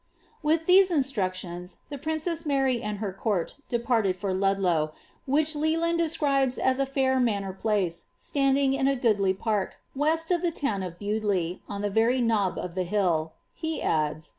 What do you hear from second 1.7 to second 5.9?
the princess Mary and her court departed for Ludlow, which Le